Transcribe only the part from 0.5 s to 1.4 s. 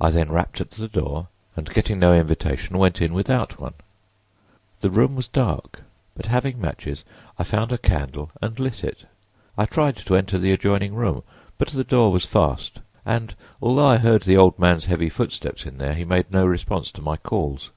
at the door,